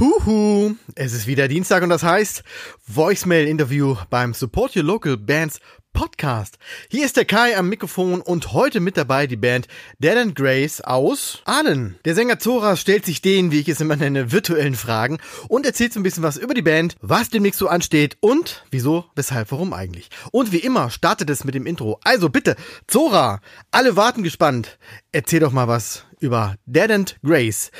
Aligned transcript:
Huhu, 0.00 0.76
es 0.94 1.12
ist 1.12 1.26
wieder 1.26 1.48
Dienstag 1.48 1.82
und 1.82 1.88
das 1.88 2.04
heißt 2.04 2.44
Voicemail-Interview 2.86 3.96
beim 4.10 4.32
Support 4.32 4.76
Your 4.76 4.84
Local 4.84 5.16
Bands 5.16 5.58
Podcast. 5.92 6.56
Hier 6.88 7.04
ist 7.04 7.16
der 7.16 7.24
Kai 7.24 7.56
am 7.56 7.68
Mikrofon 7.68 8.20
und 8.20 8.52
heute 8.52 8.78
mit 8.78 8.96
dabei 8.96 9.26
die 9.26 9.34
Band 9.34 9.66
Dead 9.98 10.16
and 10.16 10.36
Grace 10.36 10.80
aus 10.80 11.42
Ahlen. 11.46 11.98
Der 12.04 12.14
Sänger 12.14 12.38
Zora 12.38 12.76
stellt 12.76 13.06
sich 13.06 13.22
den, 13.22 13.50
wie 13.50 13.58
ich 13.58 13.68
es 13.68 13.80
immer 13.80 13.96
nenne, 13.96 14.30
virtuellen 14.30 14.76
Fragen 14.76 15.18
und 15.48 15.66
erzählt 15.66 15.92
so 15.92 15.98
ein 15.98 16.04
bisschen 16.04 16.22
was 16.22 16.36
über 16.36 16.54
die 16.54 16.62
Band, 16.62 16.94
was 17.00 17.30
demnächst 17.30 17.58
so 17.58 17.66
ansteht 17.66 18.18
und 18.20 18.64
wieso, 18.70 19.06
weshalb, 19.16 19.50
warum 19.50 19.72
eigentlich. 19.72 20.10
Und 20.30 20.52
wie 20.52 20.58
immer 20.58 20.90
startet 20.90 21.28
es 21.28 21.42
mit 21.42 21.56
dem 21.56 21.66
Intro. 21.66 21.98
Also 22.04 22.28
bitte, 22.28 22.54
Zora, 22.86 23.40
alle 23.72 23.96
warten 23.96 24.22
gespannt. 24.22 24.78
Erzähl 25.10 25.40
doch 25.40 25.50
mal 25.50 25.66
was 25.66 26.04
über 26.20 26.54
Dead 26.66 26.88
and 26.88 27.16
Grace. 27.24 27.72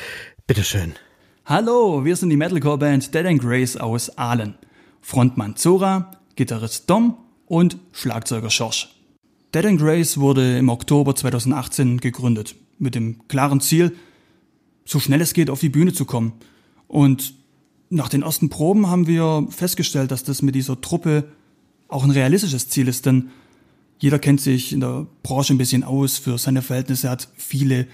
Bitteschön. 0.49 0.97
Hallo, 1.51 2.05
wir 2.05 2.15
sind 2.15 2.29
die 2.29 2.37
Metalcore-Band 2.37 3.15
Dead 3.15 3.25
and 3.25 3.41
Grace 3.41 3.79
aus 3.79 4.19
Aalen. 4.19 4.53
Frontmann 5.01 5.57
Zora, 5.57 6.11
Gitarrist 6.37 6.91
Dom 6.91 7.17
und 7.47 7.79
Schlagzeuger 7.91 8.51
Schorsch. 8.51 8.95
Dead 9.55 9.65
and 9.65 9.81
Grace 9.81 10.21
wurde 10.21 10.59
im 10.59 10.69
Oktober 10.69 11.15
2018 11.15 12.01
gegründet, 12.01 12.55
mit 12.79 12.95
dem 12.95 13.27
klaren 13.29 13.63
Ziel, 13.63 13.97
so 14.85 15.01
schnell 15.01 15.23
es 15.23 15.33
geht 15.33 15.49
auf 15.49 15.61
die 15.61 15.71
Bühne 15.71 15.95
zu 15.95 16.05
kommen. 16.05 16.35
Und 16.87 17.33
nach 17.89 18.11
den 18.11 18.21
ersten 18.21 18.51
Proben 18.51 18.89
haben 18.89 19.07
wir 19.07 19.47
festgestellt, 19.49 20.11
dass 20.11 20.25
das 20.25 20.43
mit 20.43 20.55
dieser 20.55 20.83
Truppe 20.83 21.33
auch 21.89 22.05
ein 22.05 22.11
realistisches 22.11 22.69
Ziel 22.69 22.89
ist, 22.89 23.07
denn 23.07 23.31
jeder 23.99 24.19
kennt 24.19 24.43
sich 24.43 24.75
in 24.75 24.81
der 24.81 25.07
Branche 25.23 25.55
ein 25.55 25.59
bisschen 25.59 25.83
aus 25.83 26.19
für 26.19 26.37
seine 26.37 26.61
Verhältnisse, 26.61 27.09
hat 27.09 27.27
viele 27.37 27.87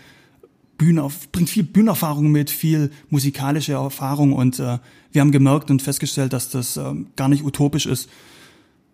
Bühne, 0.77 1.08
bringt 1.33 1.50
viel 1.50 1.62
Bühnenerfahrung 1.62 2.30
mit, 2.30 2.50
viel 2.50 2.91
musikalische 3.11 3.72
Erfahrung 3.75 4.33
und 4.33 4.58
äh, 4.58 4.78
wir 5.12 5.20
haben 5.20 5.31
gemerkt 5.31 5.70
und 5.70 5.83
festgestellt, 5.83 6.33
dass 6.33 6.50
das 6.50 6.77
äh, 6.77 6.94
gar 7.16 7.28
nicht 7.28 7.44
utopisch 7.44 7.86
ist. 7.86 8.08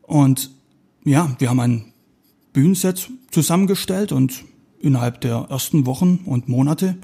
Und 0.03 0.51
ja, 1.05 1.35
wir 1.39 1.49
haben 1.49 1.61
ein 1.61 1.93
Bühnenset 2.53 3.11
zusammengestellt 3.31 4.13
und 4.13 4.45
innerhalb 4.81 5.21
der 5.21 5.47
ersten 5.49 5.87
Wochen 5.87 6.21
und 6.25 6.49
Monate 6.49 6.97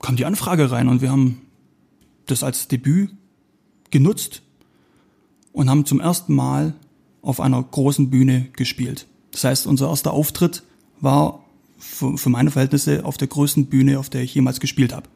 kam 0.00 0.16
die 0.16 0.24
Anfrage 0.24 0.70
rein 0.70 0.88
und 0.88 1.02
wir 1.02 1.10
haben 1.10 1.42
das 2.26 2.42
als 2.42 2.68
Debüt 2.68 3.10
genutzt 3.90 4.42
und 5.52 5.68
haben 5.68 5.84
zum 5.84 6.00
ersten 6.00 6.34
Mal 6.34 6.74
auf 7.22 7.40
einer 7.40 7.62
großen 7.62 8.10
Bühne 8.10 8.48
gespielt. 8.54 9.06
Das 9.32 9.44
heißt, 9.44 9.66
unser 9.66 9.88
erster 9.88 10.12
Auftritt 10.12 10.62
war 11.00 11.44
für, 11.80 12.16
für 12.16 12.28
meine 12.28 12.50
Verhältnisse 12.50 13.04
auf 13.04 13.16
der 13.16 13.28
größten 13.28 13.66
Bühne, 13.66 13.98
auf 13.98 14.10
der 14.10 14.22
ich 14.22 14.34
jemals 14.34 14.60
gespielt 14.60 14.92
habe. 14.92 15.08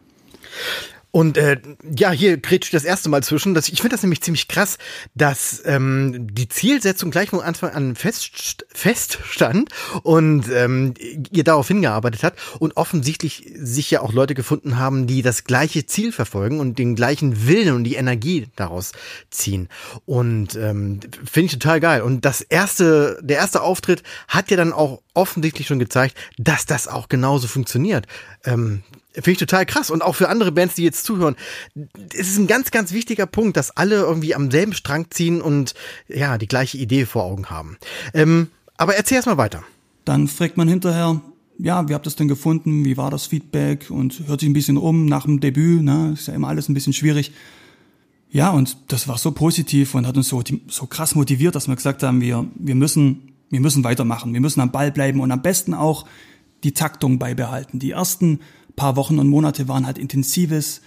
Und 1.15 1.39
äh, 1.39 1.61
ja, 1.97 2.11
hier 2.11 2.41
kretscht 2.41 2.75
das 2.75 2.83
erste 2.83 3.09
Mal 3.09 3.23
zwischen. 3.23 3.55
Das, 3.55 3.69
ich 3.69 3.81
finde 3.81 3.95
das 3.95 4.03
nämlich 4.03 4.20
ziemlich 4.20 4.48
krass, 4.48 4.79
dass 5.15 5.62
ähm, 5.65 6.27
die 6.34 6.48
Zielsetzung 6.48 7.12
gleich 7.12 7.31
von 7.31 7.41
Anfang 7.41 7.71
an 7.71 7.95
fest, 7.95 8.67
feststand 8.75 9.69
und 10.03 10.48
ähm, 10.51 10.95
ihr 11.31 11.45
darauf 11.45 11.69
hingearbeitet 11.69 12.25
hat 12.25 12.34
und 12.59 12.77
offensichtlich 12.77 13.48
sich 13.55 13.93
ja 13.93 14.01
auch 14.01 14.12
Leute 14.12 14.34
gefunden 14.34 14.77
haben, 14.77 15.06
die 15.06 15.23
das 15.23 15.45
gleiche 15.45 15.87
Ziel 15.87 16.11
verfolgen 16.11 16.59
und 16.59 16.81
den 16.81 16.97
gleichen 16.97 17.47
Willen 17.47 17.77
und 17.77 17.84
die 17.84 17.95
Energie 17.95 18.49
daraus 18.56 18.91
ziehen. 19.31 19.69
Und 20.06 20.56
ähm, 20.56 20.99
finde 21.31 21.47
ich 21.47 21.53
total 21.53 21.78
geil. 21.78 22.03
Und 22.03 22.25
das 22.25 22.41
erste, 22.41 23.21
der 23.23 23.37
erste 23.37 23.62
Auftritt 23.62 24.03
hat 24.27 24.50
ja 24.50 24.56
dann 24.56 24.72
auch 24.72 25.00
offensichtlich 25.15 25.69
schon 25.69 25.78
gezeigt, 25.78 26.17
dass 26.38 26.67
das 26.67 26.88
auch 26.88 27.09
genauso 27.09 27.47
funktioniert. 27.47 28.09
Ähm, 28.44 28.83
Finde 29.14 29.30
ich 29.30 29.38
total 29.38 29.64
krass. 29.64 29.91
Und 29.91 30.02
auch 30.02 30.16
für 30.16 30.28
andere 30.28 30.50
Bands, 30.50 30.75
die 30.75 30.82
jetzt 30.82 31.04
zuhören, 31.04 31.36
es 32.12 32.28
ist 32.28 32.38
ein 32.38 32.48
ganz, 32.48 32.70
ganz 32.72 32.92
wichtiger 32.92 33.26
Punkt, 33.26 33.56
dass 33.56 33.70
alle 33.70 33.97
irgendwie 33.97 34.34
am 34.34 34.50
selben 34.50 34.72
Strang 34.72 35.06
ziehen 35.10 35.41
und 35.41 35.75
ja, 36.08 36.36
die 36.36 36.48
gleiche 36.48 36.78
Idee 36.78 37.06
vor 37.06 37.22
Augen 37.22 37.47
haben. 37.47 37.78
Ähm, 38.12 38.48
aber 38.76 38.97
erzähl 38.97 39.16
erst 39.16 39.26
mal 39.26 39.36
weiter. 39.36 39.62
Dann 40.04 40.26
fragt 40.26 40.56
man 40.56 40.69
hinterher, 40.69 41.20
ja, 41.58 41.88
wie 41.88 41.94
habt 41.94 42.06
ihr 42.06 42.08
es 42.08 42.16
denn 42.16 42.28
gefunden? 42.28 42.84
Wie 42.84 42.97
war 42.97 43.10
das 43.10 43.26
Feedback? 43.26 43.91
Und 43.91 44.26
hört 44.26 44.41
sich 44.41 44.48
ein 44.48 44.54
bisschen 44.54 44.76
um 44.76 45.06
nach 45.06 45.25
dem 45.25 45.38
Debüt, 45.38 45.82
ne? 45.82 46.12
Ist 46.14 46.26
ja 46.26 46.34
immer 46.34 46.48
alles 46.48 46.69
ein 46.69 46.75
bisschen 46.75 46.92
schwierig. 46.92 47.32
Ja, 48.31 48.50
und 48.50 48.76
das 48.88 49.06
war 49.06 49.16
so 49.16 49.31
positiv 49.31 49.94
und 49.94 50.08
hat 50.08 50.16
uns 50.16 50.28
so, 50.28 50.42
so 50.66 50.86
krass 50.86 51.14
motiviert, 51.14 51.54
dass 51.54 51.69
wir 51.69 51.76
gesagt 51.76 52.02
haben, 52.02 52.20
wir, 52.20 52.48
wir 52.56 52.75
müssen, 52.75 53.32
wir 53.50 53.60
müssen 53.60 53.84
weitermachen. 53.84 54.32
Wir 54.34 54.41
müssen 54.41 54.60
am 54.60 54.72
Ball 54.72 54.91
bleiben 54.91 55.20
und 55.20 55.31
am 55.31 55.41
besten 55.41 55.72
auch 55.72 56.04
die 56.64 56.72
Taktung 56.72 57.20
beibehalten. 57.20 57.78
Die 57.78 57.92
ersten 57.92 58.41
paar 58.77 58.97
Wochen 58.97 59.19
und 59.19 59.29
Monate 59.29 59.69
waren 59.69 59.87
halt 59.87 59.99
intensives 59.99 60.81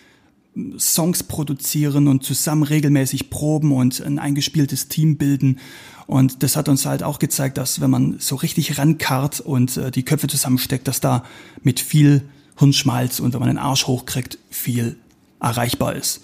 Songs 0.79 1.23
produzieren 1.23 2.07
und 2.07 2.23
zusammen 2.23 2.63
regelmäßig 2.63 3.29
proben 3.29 3.71
und 3.71 4.01
ein 4.01 4.19
eingespieltes 4.19 4.87
Team 4.87 5.17
bilden. 5.17 5.59
Und 6.07 6.41
das 6.41 6.55
hat 6.55 6.69
uns 6.69 6.85
halt 6.85 7.03
auch 7.03 7.19
gezeigt, 7.19 7.57
dass 7.57 7.81
wenn 7.81 7.89
man 7.89 8.15
so 8.19 8.35
richtig 8.35 8.77
rankarrt 8.77 9.39
und 9.39 9.77
äh, 9.77 9.91
die 9.91 10.03
Köpfe 10.03 10.27
zusammensteckt, 10.27 10.87
dass 10.87 10.99
da 10.99 11.23
mit 11.61 11.79
viel 11.79 12.23
Hirnschmalz 12.57 13.19
und 13.19 13.33
wenn 13.33 13.39
man 13.39 13.49
den 13.49 13.57
Arsch 13.57 13.87
hochkriegt, 13.87 14.39
viel 14.49 14.97
erreichbar 15.39 15.95
ist. 15.95 16.21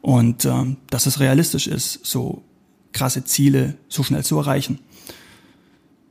Und 0.00 0.44
äh, 0.44 0.76
dass 0.90 1.06
es 1.06 1.20
realistisch 1.20 1.66
ist, 1.66 2.00
so 2.04 2.42
krasse 2.92 3.24
Ziele 3.24 3.74
so 3.88 4.02
schnell 4.02 4.24
zu 4.24 4.38
erreichen. 4.38 4.80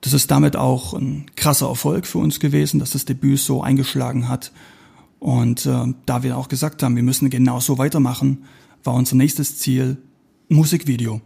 Das 0.02 0.14
ist 0.14 0.30
damit 0.30 0.56
auch 0.56 0.94
ein 0.94 1.26
krasser 1.36 1.68
Erfolg 1.68 2.06
für 2.06 2.20
uns 2.20 2.40
gewesen, 2.40 2.80
dass 2.80 2.92
das 2.92 3.06
Debüt 3.06 3.40
so 3.40 3.62
eingeschlagen 3.62 4.30
hat 4.30 4.52
und 5.20 5.66
äh, 5.66 5.94
da 6.06 6.24
wir 6.24 6.38
auch 6.38 6.48
gesagt 6.48 6.84
haben, 6.84 6.96
wir 6.96 7.04
müssen 7.04 7.30
genau 7.30 7.60
so 7.60 7.78
weitermachen, 7.78 8.44
war 8.84 8.94
unser 8.94 9.16
nächstes 9.16 9.58
Ziel 9.58 9.98
Musikvideo. 10.50 11.22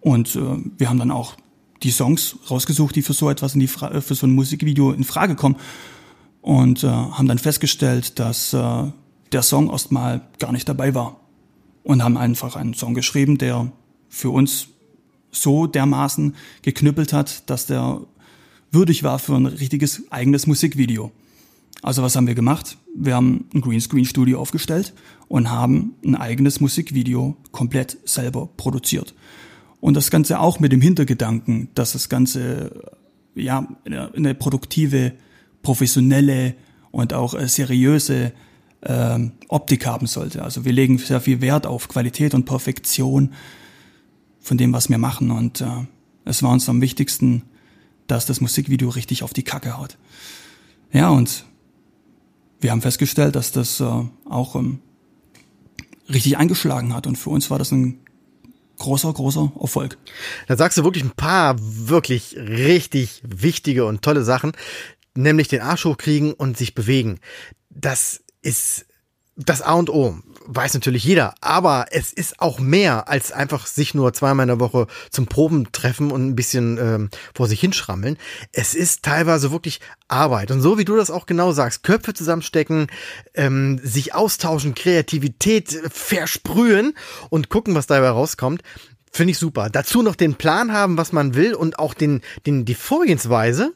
Und 0.00 0.36
äh, 0.36 0.40
wir 0.78 0.88
haben 0.88 0.98
dann 0.98 1.10
auch 1.10 1.36
die 1.82 1.90
Songs 1.90 2.36
rausgesucht, 2.50 2.96
die 2.96 3.02
für 3.02 3.12
so 3.12 3.30
etwas 3.30 3.54
in 3.54 3.60
die 3.60 3.66
Fra 3.66 4.00
für 4.00 4.14
so 4.14 4.26
ein 4.26 4.34
Musikvideo 4.34 4.92
in 4.92 5.04
Frage 5.04 5.36
kommen 5.36 5.56
und 6.40 6.84
äh, 6.84 6.88
haben 6.88 7.28
dann 7.28 7.38
festgestellt, 7.38 8.18
dass 8.18 8.52
äh, 8.52 8.84
der 9.32 9.42
Song 9.42 9.70
erstmal 9.70 10.22
gar 10.38 10.52
nicht 10.52 10.68
dabei 10.68 10.94
war 10.94 11.20
und 11.82 12.02
haben 12.02 12.16
einfach 12.16 12.56
einen 12.56 12.74
Song 12.74 12.94
geschrieben, 12.94 13.38
der 13.38 13.70
für 14.08 14.30
uns 14.30 14.68
so 15.30 15.66
dermaßen 15.66 16.34
geknüppelt 16.62 17.12
hat, 17.12 17.48
dass 17.50 17.66
der 17.66 18.00
würdig 18.70 19.02
war 19.02 19.18
für 19.18 19.34
ein 19.34 19.46
richtiges 19.46 20.10
eigenes 20.10 20.46
Musikvideo. 20.46 21.12
Also 21.82 22.02
was 22.02 22.16
haben 22.16 22.26
wir 22.26 22.34
gemacht? 22.34 22.78
Wir 22.94 23.14
haben 23.14 23.46
ein 23.54 23.60
Greenscreen-Studio 23.60 24.40
aufgestellt 24.40 24.94
und 25.28 25.50
haben 25.50 25.94
ein 26.04 26.14
eigenes 26.14 26.60
Musikvideo 26.60 27.36
komplett 27.52 27.98
selber 28.04 28.48
produziert. 28.56 29.14
Und 29.80 29.94
das 29.94 30.10
Ganze 30.10 30.40
auch 30.40 30.58
mit 30.58 30.72
dem 30.72 30.80
Hintergedanken, 30.80 31.68
dass 31.74 31.92
das 31.92 32.08
Ganze 32.08 32.92
ja 33.34 33.68
eine, 33.84 34.34
produktive, 34.34 35.12
professionelle 35.62 36.54
und 36.90 37.12
auch 37.12 37.34
äh, 37.34 37.46
seriöse 37.46 38.32
äh, 38.80 39.18
Optik 39.48 39.86
haben 39.86 40.06
sollte. 40.06 40.42
Also 40.42 40.64
wir 40.64 40.72
legen 40.72 40.98
sehr 40.98 41.20
viel 41.20 41.40
Wert 41.40 41.66
auf 41.66 41.88
Qualität 41.88 42.34
und 42.34 42.46
Perfektion 42.46 43.34
von 44.40 44.56
dem, 44.56 44.72
was 44.72 44.88
wir 44.88 44.98
machen. 44.98 45.30
Und 45.30 45.60
äh, 45.60 45.66
es 46.24 46.42
war 46.42 46.52
uns 46.52 46.68
am 46.68 46.80
wichtigsten, 46.80 47.42
dass 48.06 48.26
das 48.26 48.40
Musikvideo 48.40 48.88
richtig 48.88 49.22
auf 49.22 49.32
die 49.32 49.42
Kacke 49.42 49.76
haut. 49.76 49.98
Ja, 50.92 51.10
und 51.10 51.44
wir 52.60 52.70
haben 52.70 52.82
festgestellt, 52.82 53.36
dass 53.36 53.52
das 53.52 53.80
äh, 53.80 53.84
auch 54.28 54.54
ähm, 54.54 54.80
richtig 56.08 56.36
eingeschlagen 56.36 56.94
hat. 56.94 57.06
Und 57.06 57.16
für 57.16 57.30
uns 57.30 57.50
war 57.50 57.58
das 57.58 57.72
ein 57.72 58.00
großer, 58.78 59.12
großer 59.12 59.52
Erfolg. 59.60 59.98
Da 60.48 60.56
sagst 60.56 60.78
du 60.78 60.84
wirklich 60.84 61.04
ein 61.04 61.10
paar 61.10 61.56
wirklich 61.60 62.36
richtig 62.36 63.22
wichtige 63.24 63.84
und 63.86 64.02
tolle 64.02 64.24
Sachen, 64.24 64.52
nämlich 65.14 65.48
den 65.48 65.62
Arsch 65.62 65.84
hochkriegen 65.84 66.32
und 66.32 66.56
sich 66.56 66.74
bewegen. 66.74 67.18
Das 67.70 68.22
ist 68.42 68.85
das 69.36 69.62
A 69.62 69.74
und 69.74 69.90
O 69.90 70.16
weiß 70.48 70.74
natürlich 70.74 71.04
jeder, 71.04 71.34
aber 71.40 71.86
es 71.90 72.12
ist 72.12 72.40
auch 72.40 72.58
mehr 72.58 73.08
als 73.08 73.32
einfach 73.32 73.66
sich 73.66 73.94
nur 73.94 74.12
zweimal 74.12 74.44
in 74.44 74.48
der 74.48 74.60
Woche 74.60 74.86
zum 75.10 75.26
Proben 75.26 75.72
treffen 75.72 76.10
und 76.10 76.26
ein 76.26 76.36
bisschen 76.36 76.78
ähm, 76.78 77.10
vor 77.34 77.48
sich 77.48 77.60
hinschrammeln. 77.60 78.16
Es 78.52 78.74
ist 78.74 79.02
teilweise 79.02 79.50
wirklich 79.50 79.80
Arbeit. 80.08 80.50
Und 80.50 80.60
so 80.60 80.78
wie 80.78 80.84
du 80.84 80.96
das 80.96 81.10
auch 81.10 81.26
genau 81.26 81.52
sagst, 81.52 81.82
Köpfe 81.82 82.14
zusammenstecken, 82.14 82.86
ähm, 83.34 83.80
sich 83.82 84.14
austauschen, 84.14 84.74
Kreativität 84.74 85.80
versprühen 85.90 86.94
und 87.28 87.48
gucken, 87.48 87.74
was 87.74 87.86
dabei 87.86 88.10
rauskommt. 88.10 88.62
Finde 89.10 89.32
ich 89.32 89.38
super. 89.38 89.68
Dazu 89.70 90.02
noch 90.02 90.14
den 90.14 90.34
Plan 90.34 90.72
haben, 90.72 90.96
was 90.96 91.12
man 91.12 91.34
will 91.34 91.54
und 91.54 91.78
auch 91.78 91.94
den, 91.94 92.20
den, 92.46 92.64
die 92.64 92.74
Vorgehensweise 92.74 93.72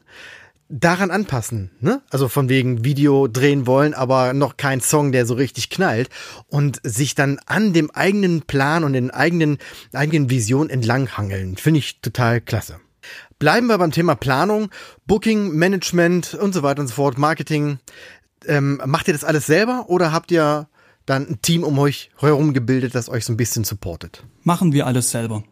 daran 0.71 1.11
anpassen, 1.11 1.71
ne? 1.81 2.01
Also 2.09 2.29
von 2.29 2.47
wegen 2.47 2.85
Video 2.85 3.27
drehen 3.27 3.67
wollen, 3.67 3.93
aber 3.93 4.33
noch 4.33 4.57
kein 4.57 4.79
Song, 4.79 5.11
der 5.11 5.25
so 5.25 5.33
richtig 5.33 5.69
knallt 5.69 6.09
und 6.47 6.79
sich 6.83 7.13
dann 7.13 7.39
an 7.45 7.73
dem 7.73 7.91
eigenen 7.91 8.43
Plan 8.43 8.83
und 8.83 8.93
den 8.93 9.11
eigenen 9.11 9.57
eigenen 9.91 10.29
Vision 10.29 10.69
entlanghangeln. 10.69 11.57
Finde 11.57 11.79
ich 11.79 11.99
total 12.01 12.39
klasse. 12.39 12.79
Bleiben 13.37 13.67
wir 13.67 13.77
beim 13.77 13.91
Thema 13.91 14.15
Planung, 14.15 14.69
Booking, 15.07 15.51
Management 15.51 16.35
und 16.35 16.53
so 16.53 16.63
weiter 16.63 16.81
und 16.81 16.87
so 16.87 16.93
fort, 16.93 17.17
Marketing. 17.17 17.79
Ähm, 18.45 18.81
macht 18.85 19.07
ihr 19.07 19.13
das 19.13 19.23
alles 19.23 19.45
selber 19.45 19.85
oder 19.87 20.11
habt 20.11 20.31
ihr 20.31 20.67
dann 21.05 21.27
ein 21.27 21.41
Team 21.41 21.63
um 21.63 21.77
euch 21.79 22.11
herum 22.17 22.53
gebildet, 22.53 22.95
das 22.95 23.09
euch 23.09 23.25
so 23.25 23.33
ein 23.33 23.37
bisschen 23.37 23.63
supportet? 23.63 24.23
Machen 24.43 24.71
wir 24.71 24.87
alles 24.87 25.11
selber. 25.11 25.43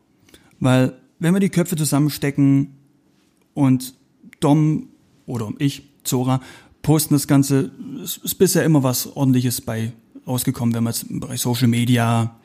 Weil 0.60 0.94
wenn 1.20 1.34
wir 1.34 1.40
die 1.40 1.50
Köpfe 1.50 1.76
zusammenstecken 1.76 2.78
und 3.54 3.96
Dom 4.40 4.90
oder 5.30 5.52
ich, 5.60 5.84
Zora, 6.04 6.42
posten 6.82 7.14
das 7.14 7.28
Ganze, 7.28 7.72
es 8.04 8.18
ist 8.18 8.36
bisher 8.36 8.64
immer 8.64 8.84
was 8.84 9.16
ordentliches 9.16 9.62
bei 9.62 9.94
rausgekommen, 10.28 10.76
wenn 10.76 10.84
man 10.84 10.94
jetzt 10.94 11.04
im 11.04 11.20
Bereich 11.20 11.42
Social 11.42 11.68
Media, 11.68 12.36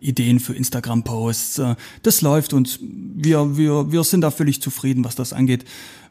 Ideen 0.00 0.38
für 0.38 0.54
Instagram-Posts, 0.54 1.58
äh, 1.58 1.74
das 2.02 2.20
läuft 2.20 2.52
und 2.52 2.78
wir, 2.82 3.56
wir, 3.56 3.90
wir 3.90 4.04
sind 4.04 4.20
da 4.20 4.30
völlig 4.30 4.60
zufrieden, 4.60 5.04
was 5.04 5.14
das 5.14 5.32
angeht. 5.32 5.64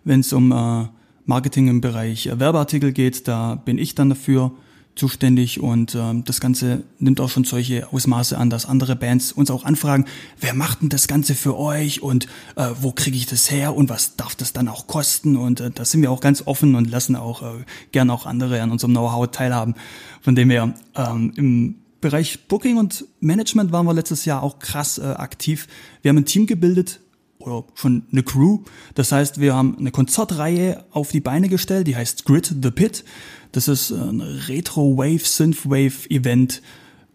Wenn 0.03 0.21
es 0.21 0.33
um 0.33 0.51
äh, 0.51 0.87
Marketing 1.25 1.67
im 1.67 1.81
Bereich 1.81 2.27
Werbeartikel 2.27 2.91
geht, 2.91 3.27
da 3.27 3.55
bin 3.55 3.77
ich 3.77 3.95
dann 3.95 4.09
dafür 4.09 4.51
zuständig 4.95 5.59
und 5.59 5.95
ähm, 5.95 6.23
das 6.23 6.39
Ganze 6.39 6.83
nimmt 6.99 7.19
auch 7.19 7.29
schon 7.29 7.43
solche 7.43 7.91
Ausmaße 7.91 8.37
an, 8.37 8.49
dass 8.49 8.65
andere 8.65 8.95
Bands 8.95 9.31
uns 9.31 9.49
auch 9.49 9.65
anfragen, 9.65 10.05
wer 10.39 10.53
macht 10.53 10.81
denn 10.81 10.89
das 10.89 11.07
Ganze 11.07 11.35
für 11.35 11.57
euch 11.57 12.01
und 12.01 12.27
äh, 12.55 12.69
wo 12.79 12.91
kriege 12.91 13.17
ich 13.17 13.25
das 13.25 13.49
her 13.49 13.75
und 13.75 13.89
was 13.89 14.15
darf 14.15 14.35
das 14.35 14.53
dann 14.53 14.67
auch 14.67 14.87
kosten 14.87 15.35
und 15.35 15.59
äh, 15.61 15.71
da 15.71 15.85
sind 15.85 16.01
wir 16.01 16.11
auch 16.11 16.21
ganz 16.21 16.43
offen 16.45 16.75
und 16.75 16.89
lassen 16.89 17.15
auch 17.15 17.41
äh, 17.41 17.63
gern 17.91 18.09
auch 18.09 18.25
andere 18.25 18.61
an 18.61 18.71
unserem 18.71 18.93
Know-how 18.93 19.31
teilhaben. 19.31 19.75
Von 20.21 20.35
dem 20.35 20.49
her 20.49 20.73
ähm, 20.95 21.33
im 21.35 21.75
Bereich 22.03 22.47
Booking 22.47 22.77
und 22.77 23.05
Management 23.21 23.71
waren 23.71 23.85
wir 23.85 23.93
letztes 23.93 24.25
Jahr 24.25 24.43
auch 24.43 24.59
krass 24.59 24.97
äh, 24.97 25.03
aktiv. 25.03 25.67
Wir 26.01 26.09
haben 26.09 26.17
ein 26.17 26.25
Team 26.25 26.47
gebildet, 26.47 26.99
oder 27.45 27.65
schon 27.75 28.03
eine 28.11 28.23
Crew. 28.23 28.59
Das 28.95 29.11
heißt, 29.11 29.39
wir 29.39 29.53
haben 29.53 29.77
eine 29.77 29.91
Konzertreihe 29.91 30.85
auf 30.91 31.11
die 31.11 31.19
Beine 31.19 31.49
gestellt, 31.49 31.87
die 31.87 31.95
heißt 31.95 32.25
Grid 32.25 32.55
the 32.61 32.71
Pit. 32.71 33.03
Das 33.51 33.67
ist 33.67 33.91
ein 33.91 34.21
Retro-Wave, 34.21 35.19
Synth-Wave-Event 35.19 36.61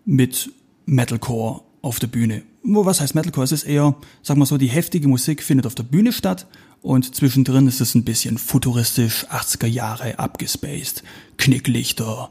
mit 0.04 0.50
Metalcore 0.86 1.62
auf 1.82 1.98
der 1.98 2.06
Bühne. 2.06 2.42
Was 2.62 3.00
heißt 3.00 3.14
Metalcore? 3.14 3.44
Es 3.44 3.52
ist 3.52 3.64
eher, 3.64 3.96
sagen 4.22 4.40
wir 4.40 4.46
so, 4.46 4.58
die 4.58 4.68
heftige 4.68 5.08
Musik 5.08 5.42
findet 5.42 5.66
auf 5.66 5.74
der 5.74 5.84
Bühne 5.84 6.12
statt 6.12 6.46
und 6.80 7.14
zwischendrin 7.14 7.66
ist 7.66 7.80
es 7.80 7.94
ein 7.94 8.04
bisschen 8.04 8.38
futuristisch, 8.38 9.26
80er 9.28 9.66
Jahre, 9.66 10.18
abgespaced, 10.18 11.02
Knicklichter 11.36 12.30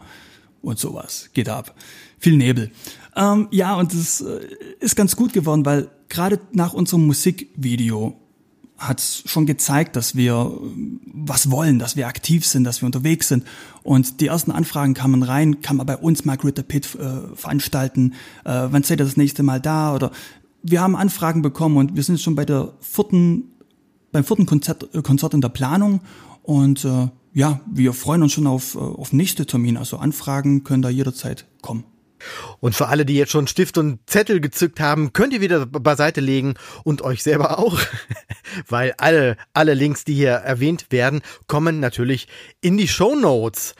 und 0.61 0.79
sowas. 0.79 1.29
Geht 1.33 1.49
ab. 1.49 1.75
Viel 2.19 2.37
Nebel. 2.37 2.71
Ähm, 3.15 3.47
ja, 3.51 3.75
und 3.75 3.93
es 3.93 4.21
äh, 4.21 4.39
ist 4.79 4.95
ganz 4.95 5.15
gut 5.15 5.33
geworden, 5.33 5.65
weil 5.65 5.89
gerade 6.09 6.39
nach 6.51 6.73
unserem 6.73 7.05
Musikvideo 7.07 8.19
hat 8.77 9.01
schon 9.01 9.47
gezeigt, 9.47 9.95
dass 9.95 10.15
wir 10.15 10.33
äh, 10.33 10.99
was 11.05 11.49
wollen, 11.49 11.79
dass 11.79 11.95
wir 11.95 12.07
aktiv 12.07 12.45
sind, 12.45 12.63
dass 12.63 12.81
wir 12.81 12.85
unterwegs 12.85 13.27
sind. 13.27 13.43
Und 13.83 14.21
die 14.21 14.27
ersten 14.27 14.51
Anfragen 14.51 14.93
kamen 14.93 15.23
rein, 15.23 15.61
kann 15.61 15.77
man 15.77 15.87
bei 15.87 15.97
uns 15.97 16.25
Margaret 16.25 16.57
the 16.57 16.63
Pit 16.63 16.95
äh, 16.95 17.35
veranstalten, 17.35 18.13
äh, 18.45 18.67
wann 18.69 18.83
seid 18.83 18.99
ihr 18.99 19.05
das 19.05 19.17
nächste 19.17 19.43
Mal 19.43 19.59
da? 19.59 19.95
Oder 19.95 20.11
wir 20.61 20.81
haben 20.81 20.95
Anfragen 20.95 21.41
bekommen 21.41 21.77
und 21.77 21.95
wir 21.95 22.03
sind 22.03 22.19
schon 22.19 22.35
bei 22.35 22.45
der 22.45 22.73
vierten, 22.79 23.51
beim 24.11 24.23
vierten 24.23 24.45
Konzert, 24.45 24.93
äh, 24.93 25.01
Konzert 25.01 25.33
in 25.33 25.41
der 25.41 25.49
Planung 25.49 26.01
und 26.43 26.85
äh, 26.85 27.07
ja, 27.37 27.61
wir 27.71 27.93
freuen 27.93 28.23
uns 28.23 28.33
schon 28.33 28.47
auf, 28.47 28.73
äh, 28.73 28.79
auf 28.79 29.13
nächste 29.13 29.45
Termin. 29.45 29.77
Also 29.77 29.97
Anfragen 29.97 30.63
können 30.63 30.81
da 30.81 30.89
jederzeit 30.89 31.45
kommen. 31.61 31.83
Und 32.59 32.73
für 32.73 32.87
alle, 32.87 33.05
die 33.05 33.13
jetzt 33.13 33.31
schon 33.31 33.45
Stift 33.45 33.77
und 33.77 33.99
Zettel 34.07 34.41
gezückt 34.41 34.79
haben, 34.79 35.13
könnt 35.13 35.33
ihr 35.33 35.39
wieder 35.39 35.67
beiseite 35.67 36.19
legen 36.19 36.55
und 36.83 37.03
euch 37.03 37.21
selber 37.21 37.59
auch, 37.59 37.79
weil 38.67 38.95
alle, 38.97 39.37
alle 39.53 39.75
Links, 39.75 40.03
die 40.03 40.15
hier 40.15 40.31
erwähnt 40.31 40.87
werden, 40.89 41.21
kommen 41.45 41.79
natürlich 41.79 42.27
in 42.59 42.75
die 42.75 42.87
Show 42.87 43.15
Notes. 43.15 43.75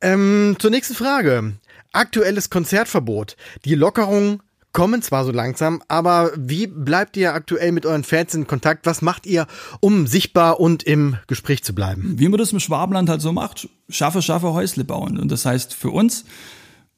Ähm, 0.00 0.54
zur 0.60 0.70
nächsten 0.70 0.94
Frage. 0.94 1.54
Aktuelles 1.92 2.48
Konzertverbot. 2.48 3.36
Die 3.64 3.74
Lockerung 3.74 4.40
kommen 4.72 5.02
zwar 5.02 5.24
so 5.24 5.32
langsam, 5.32 5.82
aber 5.88 6.30
wie 6.36 6.66
bleibt 6.66 7.16
ihr 7.16 7.34
aktuell 7.34 7.72
mit 7.72 7.86
euren 7.86 8.04
Fans 8.04 8.34
in 8.34 8.46
Kontakt? 8.46 8.86
Was 8.86 9.02
macht 9.02 9.26
ihr, 9.26 9.46
um 9.80 10.06
sichtbar 10.06 10.60
und 10.60 10.82
im 10.82 11.16
Gespräch 11.26 11.64
zu 11.64 11.74
bleiben? 11.74 12.14
Wie 12.18 12.28
man 12.28 12.38
das 12.38 12.52
im 12.52 12.60
Schwabenland 12.60 13.08
halt 13.08 13.20
so 13.20 13.32
macht, 13.32 13.68
schaffe, 13.88 14.22
schaffe, 14.22 14.52
Häusle 14.52 14.84
bauen. 14.84 15.18
Und 15.18 15.30
das 15.32 15.44
heißt 15.44 15.74
für 15.74 15.90
uns, 15.90 16.24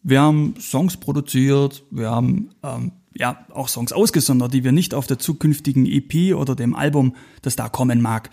wir 0.03 0.21
haben 0.21 0.55
Songs 0.61 0.97
produziert, 0.97 1.85
wir 1.91 2.11
haben 2.11 2.51
ähm, 2.63 2.93
ja 3.15 3.45
auch 3.53 3.69
Songs 3.69 3.93
ausgesondert, 3.93 4.53
die 4.53 4.65
wir 4.65 4.73
nicht 4.73 4.95
auf 4.95 5.07
der 5.07 5.19
zukünftigen 5.19 5.87
EP 5.87 6.35
oder 6.35 6.55
dem 6.55 6.75
Album, 6.75 7.15
das 7.41 7.57
da 7.57 7.69
kommen 7.69 8.01
mag, 8.03 8.31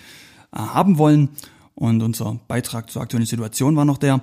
äh, 0.52 0.58
haben 0.58 0.98
wollen. 0.98 1.30
Und 1.76 2.02
unser 2.04 2.40
Beitrag 2.48 2.92
zur 2.92 3.02
aktuellen 3.02 3.26
Situation 3.26 3.76
war 3.76 3.86
noch 3.86 3.98
der, 3.98 4.22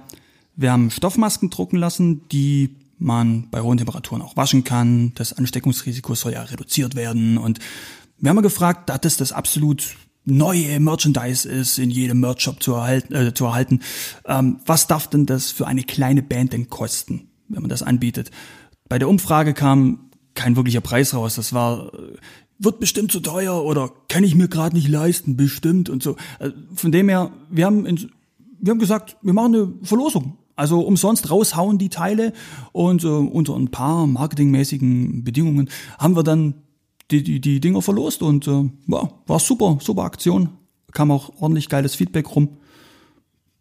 wir 0.57 0.73
haben 0.73 0.91
Stoffmasken 0.91 1.51
drucken 1.51 1.77
lassen, 1.77 2.29
die 2.29 2.77
man 2.99 3.49
bei 3.51 3.61
hohen 3.61 3.79
Temperaturen 3.79 4.23
auch 4.23 4.37
waschen 4.37 4.65
kann. 4.65 5.13
Das 5.15 5.33
Ansteckungsrisiko 5.33 6.15
soll 6.15 6.33
ja 6.33 6.43
reduziert 6.43 6.95
werden. 6.95 7.39
Und 7.39 7.59
wir 8.19 8.31
haben 8.31 8.37
mal 8.37 8.43
gefragt, 8.43 8.89
da 8.89 8.99
das 8.99 9.17
das 9.17 9.33
absolut 9.33 9.97
neue 10.25 10.81
Merchandise 10.81 11.49
ist, 11.49 11.79
in 11.79 11.91
jedem 11.91 12.21
Merch-Shop 12.21 12.63
zu 12.63 12.75
erhalten, 12.75 13.15
äh, 13.15 13.35
zu 13.35 13.45
erhalten 13.45 13.81
ähm, 14.25 14.59
was 14.67 14.87
darf 14.87 15.09
denn 15.09 15.25
das 15.27 15.53
für 15.53 15.67
eine 15.67 15.85
kleine 15.85 16.23
Band 16.23 16.53
denn 16.53 16.69
kosten? 16.69 17.29
wenn 17.49 17.63
man 17.63 17.71
das 17.71 17.83
anbietet. 17.83 18.31
Bei 18.89 18.99
der 18.99 19.09
Umfrage 19.09 19.55
kam 19.55 20.11
kein 20.35 20.57
wirklicher 20.57 20.81
Preis 20.81 21.15
raus. 21.15 21.37
Das 21.37 21.53
war, 21.53 21.93
äh, 21.95 22.17
wird 22.59 22.81
bestimmt 22.81 23.13
zu 23.13 23.21
teuer 23.21 23.63
oder 23.65 23.91
kann 24.09 24.25
ich 24.25 24.35
mir 24.35 24.49
gerade 24.49 24.77
nicht 24.77 24.89
leisten, 24.89 25.37
bestimmt 25.37 25.89
und 25.89 26.03
so. 26.03 26.17
Äh, 26.39 26.51
von 26.75 26.93
dem 26.93 27.09
her, 27.09 27.31
wir 27.51 27.67
haben, 27.67 27.87
in, 27.87 28.11
wir 28.59 28.71
haben 28.71 28.79
gesagt, 28.79 29.17
wir 29.23 29.33
machen 29.33 29.55
eine 29.55 29.73
Verlosung. 29.83 30.39
Also 30.57 30.81
umsonst 30.81 31.31
raushauen 31.31 31.79
die 31.79 31.91
Teile 31.91 32.33
und 32.73 33.05
äh, 33.05 33.09
unter 33.09 33.55
ein 33.55 33.71
paar 33.71 34.07
marketingmäßigen 34.07 35.23
Bedingungen 35.23 35.71
haben 35.99 36.17
wir 36.17 36.23
dann 36.23 36.55
die, 37.11 37.23
die, 37.23 37.41
die 37.41 37.61
Dinger 37.61 37.83
verlost 37.83 38.23
und 38.23 38.49
äh, 38.49 38.71
ja, 38.89 39.11
war 39.27 39.39
super, 39.39 39.79
super 39.81 40.03
Aktion. 40.03 40.51
Kam 40.93 41.11
auch 41.11 41.31
ordentlich 41.41 41.69
geiles 41.69 41.95
Feedback 41.95 42.35
rum. 42.35 42.57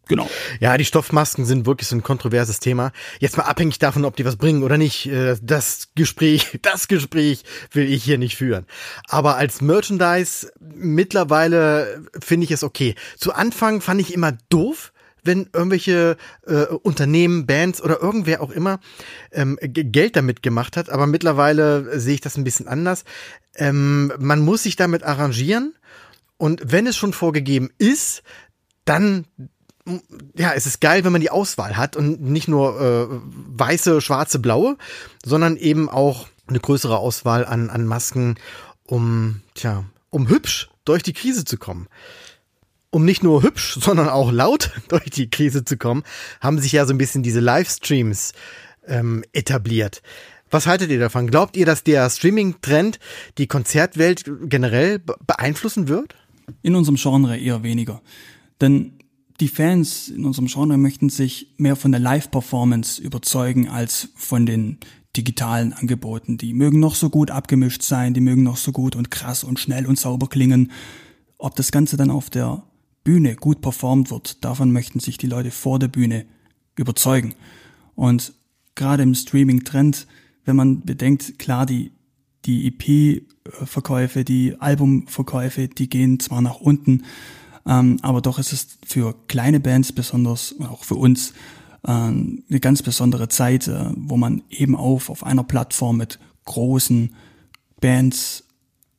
Genau. 0.08 0.30
Ja, 0.60 0.76
die 0.78 0.84
Stoffmasken 0.84 1.44
sind 1.44 1.66
wirklich 1.66 1.88
so 1.88 1.96
ein 1.96 2.02
kontroverses 2.02 2.60
Thema. 2.60 2.92
Jetzt 3.18 3.36
mal 3.36 3.42
abhängig 3.42 3.80
davon, 3.80 4.04
ob 4.04 4.14
die 4.14 4.24
was 4.24 4.36
bringen 4.36 4.62
oder 4.62 4.78
nicht. 4.78 5.06
Äh, 5.06 5.36
das 5.42 5.88
Gespräch, 5.96 6.58
das 6.62 6.88
Gespräch 6.88 7.42
will 7.72 7.92
ich 7.92 8.04
hier 8.04 8.18
nicht 8.18 8.36
führen. 8.36 8.66
Aber 9.08 9.36
als 9.36 9.60
Merchandise 9.60 10.52
mittlerweile 10.60 12.04
finde 12.20 12.44
ich 12.44 12.52
es 12.52 12.62
okay. 12.62 12.94
Zu 13.16 13.34
Anfang 13.34 13.80
fand 13.80 14.00
ich 14.00 14.14
immer 14.14 14.32
doof, 14.48 14.92
wenn 15.26 15.48
irgendwelche 15.52 16.16
äh, 16.46 16.64
Unternehmen, 16.64 17.46
Bands 17.46 17.82
oder 17.82 18.00
irgendwer 18.00 18.42
auch 18.42 18.50
immer 18.50 18.80
ähm, 19.32 19.58
Geld 19.60 20.16
damit 20.16 20.42
gemacht 20.42 20.76
hat. 20.76 20.90
Aber 20.90 21.06
mittlerweile 21.06 21.98
sehe 21.98 22.14
ich 22.14 22.20
das 22.20 22.36
ein 22.36 22.44
bisschen 22.44 22.68
anders. 22.68 23.04
Ähm, 23.54 24.12
man 24.18 24.40
muss 24.40 24.62
sich 24.62 24.76
damit 24.76 25.02
arrangieren. 25.02 25.74
Und 26.38 26.60
wenn 26.64 26.86
es 26.86 26.96
schon 26.96 27.12
vorgegeben 27.12 27.70
ist, 27.78 28.22
dann 28.84 29.24
ja, 30.36 30.52
es 30.52 30.66
ist 30.66 30.80
geil, 30.80 31.04
wenn 31.04 31.12
man 31.12 31.20
die 31.20 31.30
Auswahl 31.30 31.76
hat 31.76 31.96
und 31.96 32.20
nicht 32.20 32.48
nur 32.48 32.80
äh, 32.80 33.06
weiße, 33.56 34.00
schwarze, 34.00 34.38
blaue, 34.38 34.76
sondern 35.24 35.56
eben 35.56 35.88
auch 35.88 36.26
eine 36.48 36.60
größere 36.60 36.98
Auswahl 36.98 37.44
an, 37.44 37.70
an 37.70 37.86
Masken, 37.86 38.36
um, 38.84 39.42
tja, 39.54 39.84
um 40.10 40.28
hübsch 40.28 40.68
durch 40.84 41.02
die 41.02 41.12
Krise 41.12 41.44
zu 41.44 41.56
kommen. 41.56 41.88
Um 42.96 43.04
nicht 43.04 43.22
nur 43.22 43.42
hübsch, 43.42 43.76
sondern 43.78 44.08
auch 44.08 44.32
laut 44.32 44.70
durch 44.88 45.10
die 45.10 45.28
Krise 45.28 45.66
zu 45.66 45.76
kommen, 45.76 46.02
haben 46.40 46.58
sich 46.58 46.72
ja 46.72 46.86
so 46.86 46.94
ein 46.94 46.98
bisschen 46.98 47.22
diese 47.22 47.40
Livestreams 47.40 48.32
ähm, 48.86 49.22
etabliert. 49.34 50.00
Was 50.50 50.66
haltet 50.66 50.90
ihr 50.90 50.98
davon? 50.98 51.26
Glaubt 51.26 51.58
ihr, 51.58 51.66
dass 51.66 51.84
der 51.84 52.08
Streaming-Trend 52.08 52.98
die 53.36 53.48
Konzertwelt 53.48 54.24
generell 54.44 54.98
beeinflussen 54.98 55.88
wird? 55.88 56.14
In 56.62 56.74
unserem 56.74 56.96
Genre 56.96 57.36
eher 57.36 57.62
weniger. 57.62 58.00
Denn 58.62 58.94
die 59.40 59.48
Fans 59.48 60.08
in 60.08 60.24
unserem 60.24 60.46
Genre 60.46 60.78
möchten 60.78 61.10
sich 61.10 61.52
mehr 61.58 61.76
von 61.76 61.92
der 61.92 62.00
Live-Performance 62.00 63.02
überzeugen 63.02 63.68
als 63.68 64.08
von 64.16 64.46
den 64.46 64.78
digitalen 65.14 65.74
Angeboten. 65.74 66.38
Die 66.38 66.54
mögen 66.54 66.80
noch 66.80 66.94
so 66.94 67.10
gut 67.10 67.30
abgemischt 67.30 67.82
sein, 67.82 68.14
die 68.14 68.22
mögen 68.22 68.42
noch 68.42 68.56
so 68.56 68.72
gut 68.72 68.96
und 68.96 69.10
krass 69.10 69.44
und 69.44 69.60
schnell 69.60 69.84
und 69.84 69.98
sauber 69.98 70.30
klingen. 70.30 70.72
Ob 71.36 71.56
das 71.56 71.70
Ganze 71.70 71.98
dann 71.98 72.10
auf 72.10 72.30
der 72.30 72.62
Bühne 73.06 73.36
gut 73.36 73.60
performt 73.60 74.10
wird, 74.10 74.44
davon 74.44 74.72
möchten 74.72 75.00
sich 75.00 75.16
die 75.16 75.28
Leute 75.28 75.52
vor 75.52 75.78
der 75.78 75.88
Bühne 75.88 76.26
überzeugen. 76.76 77.34
Und 77.94 78.34
gerade 78.74 79.04
im 79.04 79.14
Streaming-Trend, 79.14 80.06
wenn 80.44 80.56
man 80.56 80.82
bedenkt, 80.82 81.38
klar, 81.38 81.64
die, 81.66 81.92
die 82.44 82.66
EP-Verkäufe, 82.66 84.24
die 84.24 84.60
Albumverkäufe, 84.60 85.68
die 85.68 85.88
gehen 85.88 86.18
zwar 86.20 86.42
nach 86.42 86.60
unten, 86.60 87.04
Ähm, 87.68 87.98
aber 88.02 88.20
doch 88.20 88.38
ist 88.38 88.52
es 88.52 88.78
für 88.86 89.14
kleine 89.26 89.58
Bands 89.58 89.92
besonders, 89.92 90.54
auch 90.60 90.84
für 90.84 90.94
uns, 90.94 91.32
äh, 91.82 91.90
eine 91.90 92.60
ganz 92.60 92.82
besondere 92.82 93.28
Zeit, 93.28 93.66
äh, 93.66 93.90
wo 93.96 94.16
man 94.16 94.42
eben 94.50 94.76
auf, 94.76 95.10
auf 95.10 95.24
einer 95.24 95.42
Plattform 95.42 95.96
mit 95.96 96.18
großen 96.44 97.14
Bands 97.80 98.44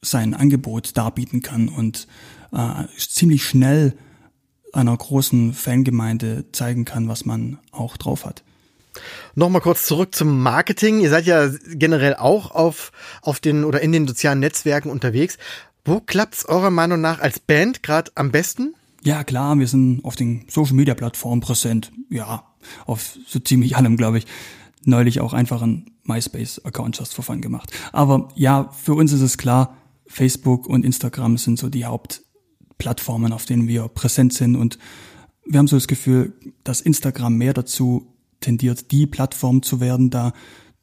sein 0.02 0.34
Angebot 0.34 0.98
darbieten 0.98 1.42
kann 1.42 1.70
und 1.70 2.08
äh, 2.52 2.86
ziemlich 2.98 3.46
schnell 3.46 3.94
einer 4.74 4.96
großen 4.96 5.54
Fangemeinde 5.54 6.46
zeigen 6.52 6.86
kann, 6.86 7.08
was 7.08 7.26
man 7.26 7.60
auch 7.72 7.98
drauf 7.98 8.26
hat. 8.26 8.44
Nochmal 9.36 9.62
kurz 9.62 9.86
zurück 9.86 10.16
zum 10.16 10.42
Marketing. 10.42 11.00
Ihr 11.00 11.10
seid 11.10 11.26
ja 11.26 11.50
generell 11.68 12.16
auch 12.16 12.52
auf, 12.52 12.92
auf 13.22 13.40
den 13.40 13.64
oder 13.64 13.82
in 13.82 13.92
den 13.92 14.08
sozialen 14.08 14.40
Netzwerken 14.40 14.90
unterwegs. 14.90 15.38
Wo 15.86 16.00
klappt's 16.00 16.46
eurer 16.46 16.72
Meinung 16.72 17.00
nach 17.00 17.20
als 17.20 17.40
Band 17.40 17.84
gerade 17.84 18.12
am 18.16 18.32
besten? 18.32 18.74
Ja, 19.04 19.24
klar, 19.24 19.58
wir 19.58 19.68
sind 19.68 20.04
auf 20.04 20.16
den 20.16 20.46
Social 20.50 20.76
Media 20.76 20.96
Plattformen 20.96 21.42
präsent. 21.42 21.92
Ja, 22.10 22.44
auf 22.86 23.18
so 23.28 23.40
ziemlich 23.40 23.78
allem, 23.78 23.96
glaube 23.96 24.18
ich. 24.18 24.26
Neulich 24.84 25.22
auch 25.22 25.34
einfach 25.34 25.62
einen 25.62 25.92
MySpace-Account 26.04 26.98
just 26.98 27.14
for 27.14 27.24
fun 27.24 27.42
gemacht. 27.42 27.72
Aber 27.92 28.30
ja, 28.36 28.70
für 28.72 28.96
uns 28.96 29.14
ist 29.14 29.22
es 29.22 29.38
klar, 29.38 29.78
Facebook 30.08 30.68
und 30.68 30.84
Instagram 30.84 31.38
sind 31.38 31.60
so 31.60 31.70
die 31.70 31.86
Hauptplattformen, 32.78 33.34
auf 33.34 33.46
denen 33.46 33.68
wir 33.68 33.88
präsent 33.88 34.34
sind. 34.34 34.56
Und 34.56 34.78
wir 35.46 35.60
haben 35.60 35.68
so 35.68 35.76
das 35.76 35.88
Gefühl, 35.88 36.34
dass 36.64 36.82
Instagram 36.82 37.36
mehr 37.36 37.54
dazu 37.54 38.14
tendiert, 38.40 38.92
die 38.92 39.08
Plattform 39.08 39.64
zu 39.64 39.80
werden, 39.80 40.10
da 40.10 40.34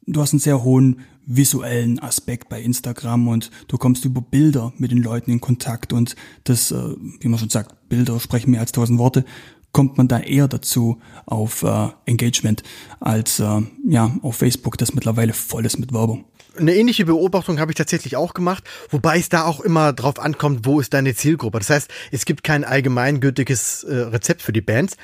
du 0.05 0.21
hast 0.21 0.33
einen 0.33 0.39
sehr 0.39 0.63
hohen 0.63 1.01
visuellen 1.25 1.99
Aspekt 1.99 2.49
bei 2.49 2.61
Instagram 2.61 3.27
und 3.27 3.49
du 3.67 3.77
kommst 3.77 4.05
über 4.05 4.21
Bilder 4.21 4.73
mit 4.77 4.91
den 4.91 5.01
Leuten 5.01 5.31
in 5.31 5.41
Kontakt. 5.41 5.93
Und 5.93 6.15
das, 6.43 6.71
äh, 6.71 6.95
wie 7.19 7.27
man 7.27 7.39
schon 7.39 7.49
sagt, 7.49 7.89
Bilder 7.89 8.19
sprechen 8.19 8.51
mehr 8.51 8.59
als 8.59 8.73
tausend 8.73 8.99
Worte, 8.99 9.25
kommt 9.71 9.97
man 9.97 10.07
da 10.07 10.19
eher 10.19 10.47
dazu 10.47 10.99
auf 11.25 11.63
äh, 11.63 11.89
Engagement 12.05 12.61
als 12.99 13.39
äh, 13.39 13.61
ja 13.87 14.15
auf 14.21 14.35
Facebook, 14.35 14.77
das 14.77 14.93
mittlerweile 14.93 15.33
voll 15.33 15.65
ist 15.65 15.79
mit 15.79 15.93
Werbung. 15.93 16.25
Eine 16.57 16.75
ähnliche 16.75 17.05
Beobachtung 17.05 17.59
habe 17.59 17.71
ich 17.71 17.77
tatsächlich 17.77 18.15
auch 18.15 18.33
gemacht, 18.33 18.63
wobei 18.89 19.19
es 19.19 19.29
da 19.29 19.45
auch 19.45 19.59
immer 19.59 19.93
drauf 19.93 20.19
ankommt, 20.19 20.65
wo 20.65 20.79
ist 20.79 20.93
deine 20.93 21.15
Zielgruppe. 21.15 21.59
Das 21.59 21.69
heißt, 21.69 21.91
es 22.11 22.25
gibt 22.25 22.43
kein 22.43 22.63
allgemeingültiges 22.63 23.83
äh, 23.83 23.95
Rezept 23.95 24.41
für 24.41 24.53
die 24.53 24.61
Bands. 24.61 24.95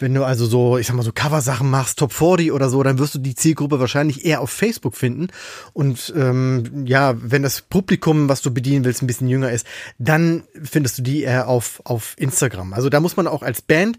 Wenn 0.00 0.14
du 0.14 0.22
also 0.22 0.46
so, 0.46 0.78
ich 0.78 0.86
sag 0.86 0.94
mal 0.94 1.02
so 1.02 1.10
Coversachen 1.12 1.68
machst, 1.68 1.98
Top 1.98 2.12
40 2.12 2.52
oder 2.52 2.68
so, 2.68 2.80
dann 2.84 3.00
wirst 3.00 3.16
du 3.16 3.18
die 3.18 3.34
Zielgruppe 3.34 3.80
wahrscheinlich 3.80 4.24
eher 4.24 4.40
auf 4.40 4.50
Facebook 4.50 4.96
finden. 4.96 5.26
Und 5.72 6.12
ähm, 6.16 6.86
ja, 6.86 7.16
wenn 7.18 7.42
das 7.42 7.62
Publikum, 7.62 8.28
was 8.28 8.40
du 8.40 8.54
bedienen 8.54 8.84
willst, 8.84 9.02
ein 9.02 9.08
bisschen 9.08 9.28
jünger 9.28 9.50
ist, 9.50 9.66
dann 9.98 10.44
findest 10.62 10.98
du 10.98 11.02
die 11.02 11.22
eher 11.22 11.48
auf, 11.48 11.82
auf 11.84 12.14
Instagram. 12.16 12.74
Also 12.74 12.90
da 12.90 13.00
muss 13.00 13.16
man 13.16 13.26
auch 13.26 13.42
als 13.42 13.60
Band 13.60 13.98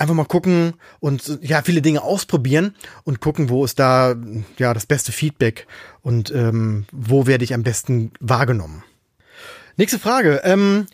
einfach 0.00 0.14
mal 0.14 0.24
gucken 0.24 0.74
und 0.98 1.38
ja, 1.42 1.62
viele 1.62 1.82
Dinge 1.82 2.02
ausprobieren 2.02 2.74
und 3.04 3.20
gucken, 3.20 3.48
wo 3.50 3.64
ist 3.64 3.78
da 3.78 4.16
ja 4.58 4.74
das 4.74 4.86
beste 4.86 5.12
Feedback 5.12 5.66
und 6.02 6.30
ähm, 6.30 6.86
wo 6.90 7.26
werde 7.26 7.44
ich 7.44 7.54
am 7.54 7.62
besten 7.62 8.12
wahrgenommen. 8.20 8.82
Nächste 9.76 9.98
Frage. 9.98 10.40
Ähm, 10.44 10.86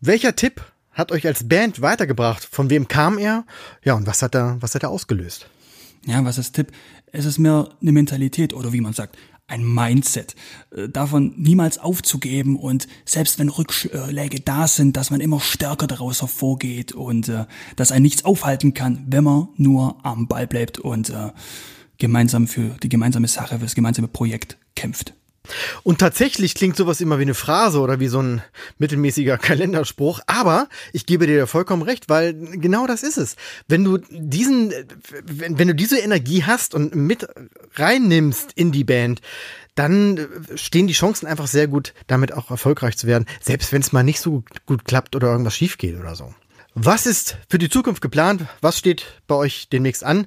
welcher 0.00 0.34
Tipp 0.34 0.62
hat 0.92 1.12
euch 1.12 1.26
als 1.26 1.48
Band 1.48 1.82
weitergebracht? 1.82 2.46
Von 2.50 2.70
wem 2.70 2.88
kam 2.88 3.18
er? 3.18 3.44
Ja, 3.84 3.94
und 3.94 4.06
was 4.06 4.22
hat 4.22 4.34
er, 4.34 4.56
was 4.60 4.74
hat 4.74 4.82
er 4.82 4.90
ausgelöst? 4.90 5.48
Ja, 6.06 6.24
was 6.24 6.38
ist 6.38 6.52
Tipp? 6.52 6.72
Es 7.12 7.26
ist 7.26 7.38
mehr 7.38 7.68
eine 7.80 7.92
Mentalität 7.92 8.54
oder 8.54 8.72
wie 8.72 8.80
man 8.80 8.94
sagt, 8.94 9.16
ein 9.50 9.64
Mindset. 9.64 10.34
Äh, 10.74 10.88
davon 10.88 11.34
niemals 11.36 11.78
aufzugeben 11.78 12.56
und 12.56 12.88
selbst 13.04 13.38
wenn 13.38 13.48
Rückschläge 13.48 14.40
da 14.40 14.66
sind, 14.66 14.96
dass 14.96 15.10
man 15.10 15.20
immer 15.20 15.40
stärker 15.40 15.86
daraus 15.86 16.20
hervorgeht 16.22 16.92
und 16.92 17.28
äh, 17.28 17.44
dass 17.76 17.92
ein 17.92 18.02
nichts 18.02 18.24
aufhalten 18.24 18.74
kann, 18.74 19.04
wenn 19.08 19.24
man 19.24 19.48
nur 19.56 20.04
am 20.04 20.28
Ball 20.28 20.46
bleibt 20.46 20.78
und 20.78 21.10
äh, 21.10 21.32
gemeinsam 21.98 22.46
für 22.46 22.76
die 22.82 22.88
gemeinsame 22.88 23.28
Sache, 23.28 23.56
für 23.56 23.64
das 23.64 23.74
gemeinsame 23.74 24.08
Projekt 24.08 24.56
kämpft. 24.74 25.14
Und 25.82 25.98
tatsächlich 25.98 26.54
klingt 26.54 26.76
sowas 26.76 27.00
immer 27.00 27.18
wie 27.18 27.22
eine 27.22 27.34
Phrase 27.34 27.80
oder 27.80 28.00
wie 28.00 28.08
so 28.08 28.20
ein 28.20 28.42
mittelmäßiger 28.78 29.38
Kalenderspruch, 29.38 30.20
aber 30.26 30.68
ich 30.92 31.06
gebe 31.06 31.26
dir 31.26 31.46
vollkommen 31.46 31.82
recht, 31.82 32.08
weil 32.08 32.34
genau 32.34 32.86
das 32.86 33.02
ist 33.02 33.18
es. 33.18 33.36
Wenn 33.68 33.84
du 33.84 33.98
diesen, 34.10 34.72
wenn, 35.24 35.58
wenn 35.58 35.68
du 35.68 35.74
diese 35.74 35.98
Energie 35.98 36.44
hast 36.44 36.74
und 36.74 36.94
mit 36.94 37.26
reinnimmst 37.74 38.52
in 38.54 38.72
die 38.72 38.84
Band, 38.84 39.20
dann 39.74 40.28
stehen 40.56 40.86
die 40.86 40.94
Chancen 40.94 41.26
einfach 41.26 41.46
sehr 41.46 41.68
gut, 41.68 41.94
damit 42.06 42.32
auch 42.32 42.50
erfolgreich 42.50 42.96
zu 42.96 43.06
werden, 43.06 43.26
selbst 43.40 43.72
wenn 43.72 43.80
es 43.80 43.92
mal 43.92 44.02
nicht 44.02 44.20
so 44.20 44.44
gut 44.66 44.84
klappt 44.84 45.16
oder 45.16 45.28
irgendwas 45.28 45.56
schief 45.56 45.78
geht 45.78 45.98
oder 45.98 46.14
so. 46.14 46.34
Was 46.74 47.06
ist 47.06 47.38
für 47.48 47.58
die 47.58 47.68
Zukunft 47.68 48.00
geplant? 48.00 48.46
Was 48.60 48.78
steht 48.78 49.20
bei 49.26 49.34
euch 49.34 49.68
demnächst 49.70 50.04
an? 50.04 50.26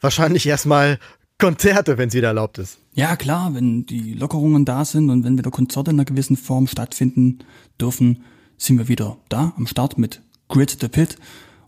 Wahrscheinlich 0.00 0.46
erstmal 0.46 0.98
Konzerte, 1.42 1.98
wenn 1.98 2.08
es 2.08 2.14
wieder 2.14 2.28
erlaubt 2.28 2.58
ist. 2.58 2.78
Ja, 2.94 3.16
klar, 3.16 3.52
wenn 3.52 3.84
die 3.84 4.14
Lockerungen 4.14 4.64
da 4.64 4.84
sind 4.84 5.10
und 5.10 5.24
wenn 5.24 5.36
wieder 5.36 5.50
Konzerte 5.50 5.90
in 5.90 5.96
einer 5.96 6.04
gewissen 6.04 6.36
Form 6.36 6.68
stattfinden 6.68 7.40
dürfen, 7.80 8.22
sind 8.56 8.78
wir 8.78 8.86
wieder 8.86 9.16
da 9.28 9.52
am 9.56 9.66
Start 9.66 9.98
mit 9.98 10.22
Grid 10.46 10.76
the 10.80 10.86
Pit 10.86 11.16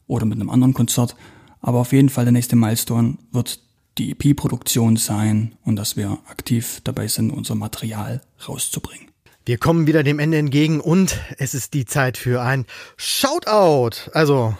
oder 0.06 0.26
mit 0.26 0.38
einem 0.38 0.48
anderen 0.48 0.74
Konzert. 0.74 1.16
Aber 1.60 1.80
auf 1.80 1.92
jeden 1.92 2.08
Fall 2.08 2.24
der 2.24 2.30
nächste 2.30 2.54
Milestone 2.54 3.18
wird 3.32 3.58
die 3.98 4.12
EP-Produktion 4.12 4.96
sein 4.96 5.56
und 5.64 5.74
dass 5.74 5.96
wir 5.96 6.18
aktiv 6.28 6.80
dabei 6.84 7.08
sind, 7.08 7.32
unser 7.32 7.56
Material 7.56 8.20
rauszubringen. 8.48 9.08
Wir 9.44 9.58
kommen 9.58 9.88
wieder 9.88 10.04
dem 10.04 10.20
Ende 10.20 10.38
entgegen 10.38 10.80
und 10.80 11.18
es 11.38 11.52
ist 11.52 11.74
die 11.74 11.84
Zeit 11.84 12.16
für 12.16 12.42
ein 12.42 12.64
Shoutout. 12.96 14.10
Also, 14.12 14.56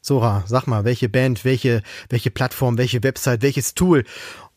Sora, 0.00 0.44
sag 0.46 0.66
mal, 0.66 0.84
welche 0.84 1.08
Band, 1.08 1.44
welche, 1.44 1.82
welche 2.08 2.30
Plattform, 2.30 2.78
welche 2.78 3.02
Website, 3.02 3.42
welches 3.42 3.74
Tool 3.74 4.04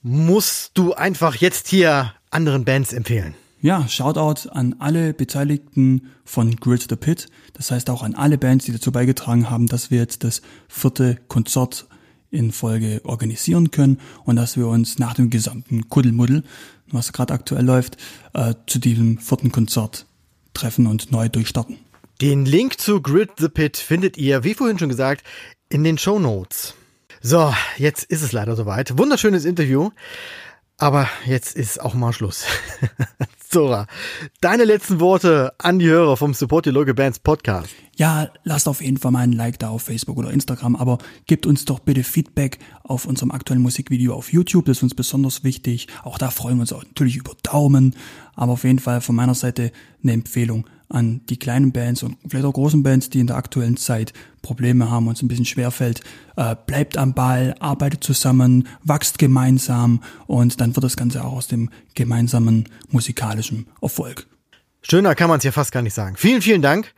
musst 0.02 0.72
du 0.76 0.94
einfach 0.94 1.36
jetzt 1.36 1.68
hier 1.68 2.14
anderen 2.32 2.66
Bands 2.66 2.94
empfehlen? 2.94 3.36
Ja, 3.62 3.88
Shoutout 3.90 4.50
an 4.50 4.76
alle 4.80 5.14
Beteiligten 5.14 6.12
von 6.24 6.56
Grid 6.56 6.86
the 6.90 6.96
Pit. 6.96 7.28
Das 7.54 7.72
heißt 7.72 7.90
auch 7.90 8.04
an 8.04 8.16
alle 8.16 8.38
Bands, 8.38 8.66
die 8.66 8.72
dazu 8.72 8.92
beigetragen 8.92 9.50
haben, 9.50 9.68
dass 9.68 9.92
wir 9.92 9.98
jetzt 9.98 10.24
das 10.24 10.42
vierte 10.70 11.18
Konzert 11.28 11.88
in 12.32 12.52
Folge 12.52 13.02
organisieren 13.04 13.72
können 13.72 14.00
und 14.24 14.38
dass 14.38 14.56
wir 14.56 14.68
uns 14.68 14.98
nach 14.98 15.14
dem 15.14 15.30
gesamten 15.30 15.90
Kuddelmuddel, 15.90 16.44
was 16.92 17.12
gerade 17.12 17.34
aktuell 17.34 17.66
läuft, 17.66 17.98
äh, 18.34 18.54
zu 18.68 18.80
diesem 18.80 19.18
vierten 19.18 19.52
Konzert 19.52 20.06
treffen 20.54 20.88
und 20.88 21.12
neu 21.12 21.28
durchstarten. 21.28 21.78
Den 22.22 22.46
Link 22.46 22.80
zu 22.80 23.02
Grid 23.02 23.32
the 23.40 23.50
Pit 23.50 23.78
findet 23.78 24.18
ihr, 24.18 24.44
wie 24.44 24.54
vorhin 24.54 24.80
schon 24.80 24.90
gesagt, 24.90 25.26
in 25.70 25.84
den 25.84 25.98
Show 25.98 26.20
Notes. 26.20 26.76
So, 27.22 27.54
jetzt 27.78 28.04
ist 28.06 28.22
es 28.22 28.32
leider 28.32 28.56
soweit. 28.56 28.98
Wunderschönes 28.98 29.44
Interview. 29.44 29.90
Aber 30.78 31.10
jetzt 31.26 31.58
ist 31.58 31.82
auch 31.82 31.94
mal 31.94 32.14
Schluss. 32.14 32.46
Zora, 33.50 33.88
deine 34.40 34.64
letzten 34.64 35.02
Worte 35.02 35.54
an 35.58 35.80
die 35.80 35.90
Hörer 35.90 36.16
vom 36.16 36.34
Support 36.34 36.68
Your 36.68 36.74
Local 36.74 36.94
Bands 36.94 37.20
Podcast. 37.20 37.72
Ja, 37.98 38.30
lasst 38.46 38.70
auf 38.70 38.82
jeden 38.82 38.96
Fall 38.96 39.12
mal 39.12 39.20
ein 39.20 39.34
Like 39.34 39.60
da 39.60 39.70
auf 39.70 39.84
Facebook 39.84 40.18
oder 40.18 40.32
Instagram, 40.32 40.78
aber 40.78 41.00
gebt 41.26 41.46
uns 41.46 41.66
doch 41.66 41.80
bitte 41.80 42.06
Feedback 42.06 42.60
auf 42.84 43.06
unserem 43.06 43.32
aktuellen 43.32 43.62
Musikvideo 43.62 44.14
auf 44.14 44.32
YouTube, 44.32 44.66
das 44.66 44.78
ist 44.78 44.84
uns 44.84 44.96
besonders 44.96 45.44
wichtig. 45.44 45.88
Auch 46.04 46.18
da 46.18 46.30
freuen 46.30 46.58
wir 46.58 46.62
uns 46.62 46.72
natürlich 46.72 47.18
über 47.18 47.34
Daumen, 47.44 47.96
aber 48.36 48.54
auf 48.54 48.64
jeden 48.64 48.80
Fall 48.80 49.02
von 49.02 49.16
meiner 49.16 49.36
Seite 49.36 49.74
eine 50.02 50.14
Empfehlung 50.14 50.66
an 50.90 51.22
die 51.30 51.38
kleinen 51.38 51.72
Bands 51.72 52.04
und 52.04 52.18
vielleicht 52.28 52.46
auch 52.46 52.54
großen 52.54 52.84
Bands, 52.84 53.10
die 53.10 53.20
in 53.20 53.28
der 53.28 53.38
aktuellen 53.38 53.78
Zeit 53.78 54.12
Probleme 54.42 54.90
haben 54.90 55.08
und 55.08 55.16
es 55.16 55.22
ein 55.22 55.28
bisschen 55.28 55.46
schwerfällt. 55.46 56.02
Äh, 56.36 56.56
bleibt 56.66 56.98
am 56.98 57.14
Ball, 57.14 57.56
arbeitet 57.60 58.04
zusammen, 58.04 58.68
wachst 58.84 59.20
gemeinsam 59.20 60.02
und 60.28 60.60
dann 60.60 60.76
wird 60.76 60.84
das 60.84 60.98
Ganze 60.98 61.24
auch 61.24 61.34
aus 61.34 61.48
dem 61.48 61.70
gemeinsamen 61.94 62.68
musikalischen 62.90 63.68
Erfolg. 63.82 64.28
Schöner 64.82 65.14
kann 65.14 65.30
man 65.30 65.40
es 65.40 65.44
ja 65.44 65.52
fast 65.52 65.74
gar 65.74 65.82
nicht 65.82 65.94
sagen. 65.94 66.16
Vielen, 66.16 66.42
vielen 66.42 66.62
Dank, 66.62 66.94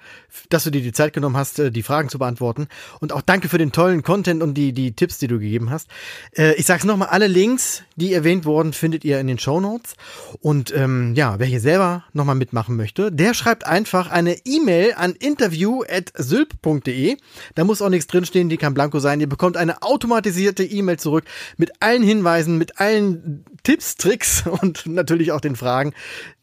dass 0.50 0.64
du 0.64 0.70
dir 0.70 0.82
die 0.82 0.92
Zeit 0.92 1.14
genommen 1.14 1.36
hast, 1.36 1.58
äh, 1.58 1.72
die 1.72 1.82
Fragen 1.82 2.10
zu 2.10 2.20
beantworten. 2.20 2.68
Und 3.00 3.12
auch 3.12 3.22
danke 3.22 3.50
für 3.50 3.58
den 3.58 3.72
tollen 3.72 4.04
Content 4.04 4.44
und 4.44 4.54
die, 4.54 4.72
die 4.72 4.96
Tipps, 4.96 5.18
die 5.18 5.28
du 5.28 5.40
gegeben 5.40 5.72
hast. 5.72 5.90
Äh, 6.38 6.54
ich 6.56 6.68
sag's 6.68 6.84
nochmal, 6.84 7.08
alle 7.08 7.26
Links, 7.26 7.82
die 7.96 8.14
erwähnt 8.14 8.46
wurden, 8.46 8.74
findet 8.74 9.04
ihr 9.04 9.20
in 9.20 9.26
den 9.26 9.40
Show 9.40 9.60
Notes. 9.60 9.96
Und 10.42 10.72
ähm, 10.76 11.16
ja, 11.16 11.40
wer 11.40 11.48
hier 11.48 11.60
selber 11.60 12.04
nochmal 12.14 12.36
mitmachen 12.36 12.76
möchte, 12.76 13.12
der 13.12 13.34
schreibt 13.34 13.66
einfach 13.66 14.12
eine 14.12 14.38
E-Mail 14.46 14.94
an 14.96 15.14
interview.sylp.de. 15.14 17.18
Da 17.56 17.64
muss 17.64 17.82
auch 17.82 17.90
nichts 17.90 18.06
drinstehen, 18.08 18.50
die 18.50 18.58
kann 18.58 18.76
blanko 18.76 19.00
sein. 19.00 19.22
Ihr 19.22 19.30
bekommt 19.30 19.58
eine 19.58 19.82
automatisierte 19.82 20.64
E-Mail 20.64 20.98
zurück 20.98 21.26
mit 21.58 21.82
allen 21.82 22.04
Hinweisen, 22.04 22.60
mit 22.60 22.80
allen 22.80 23.44
Tipps, 23.64 23.96
Tricks 23.96 24.44
und 24.62 24.86
natürlich 24.86 25.32
auch 25.32 25.42
den 25.42 25.56
Fragen, 25.56 25.94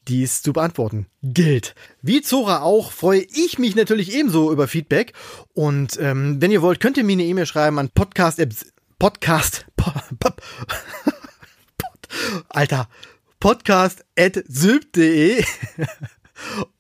die 0.09 0.23
es 0.23 0.43
zu 0.43 0.53
beantworten 0.53 1.07
gilt. 1.23 1.75
Wie 2.03 2.23
Zora 2.23 2.63
auch 2.63 2.93
freue 2.93 3.21
ich 3.21 3.59
mich 3.59 3.77
natürlich 3.77 4.15
ebenso 4.15 4.51
über 4.51 4.67
Feedback. 4.67 5.13
Und 5.55 5.99
ähm, 6.01 6.41
wenn 6.41 6.51
ihr 6.51 6.63
wollt, 6.63 6.81
könnt 6.81 6.97
ihr 6.97 7.05
mir 7.05 7.13
eine 7.13 7.25
E-Mail 7.25 7.47
schreiben 7.47 7.79
an 7.79 7.91
podcast 7.91 8.41
podcast 8.99 9.67
Alter 12.49 12.89
podcast 13.39 14.05
at 14.17 14.43
sylp.de 14.49 15.45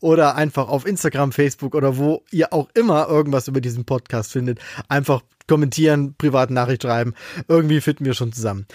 oder 0.00 0.37
einfach 0.37 0.69
auf 0.69 0.87
Instagram, 0.87 1.33
Facebook 1.33 1.75
oder 1.75 1.97
wo 1.97 2.23
ihr 2.31 2.53
auch 2.53 2.69
immer 2.75 3.09
irgendwas 3.09 3.49
über 3.49 3.61
diesen 3.61 3.85
Podcast 3.85 4.33
findet. 4.33 4.59
Einfach 4.88 5.23
kommentieren, 5.47 6.15
private 6.17 6.53
Nachricht 6.53 6.83
schreiben. 6.83 7.15
Irgendwie 7.49 7.81
finden 7.81 8.05
wir 8.05 8.15
schon 8.15 8.33
zusammen. 8.33 8.67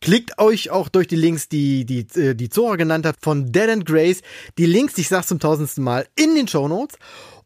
Klickt 0.00 0.38
euch 0.38 0.70
auch 0.70 0.88
durch 0.88 1.08
die 1.08 1.16
Links, 1.16 1.48
die, 1.48 1.84
die, 1.84 2.06
äh, 2.20 2.34
die 2.34 2.50
Zora 2.50 2.76
genannt 2.76 3.04
hat, 3.04 3.16
von 3.20 3.50
Dead 3.50 3.68
and 3.68 3.86
Grace. 3.86 4.22
Die 4.56 4.66
Links, 4.66 4.96
ich 4.98 5.08
sag's 5.08 5.26
zum 5.26 5.40
tausendsten 5.40 5.82
Mal, 5.82 6.06
in 6.14 6.36
den 6.36 6.46
Show 6.46 6.68
Notes. 6.68 6.96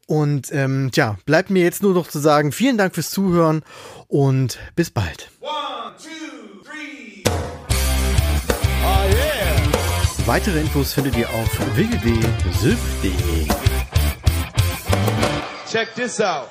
Und 0.07 0.53
ähm, 0.53 0.91
tja, 0.93 1.17
bleibt 1.25 1.49
mir 1.49 1.63
jetzt 1.63 1.83
nur 1.83 1.95
noch 1.95 2.09
zu 2.09 2.19
sagen, 2.19 2.53
vielen 2.53 2.77
Dank 2.77 2.95
fürs 2.95 3.11
Zuhören 3.11 3.63
und 4.09 4.59
bis 4.75 4.91
bald. 4.91 5.31
One, 5.41 5.72
Weitere 10.25 10.61
Infos 10.61 10.95
findet 10.95 11.17
ihr 11.17 11.29
auf 11.31 11.77
www.sylp.de. 11.77 13.49
Check 15.69 15.95
this 15.97 16.21
out. 16.21 16.49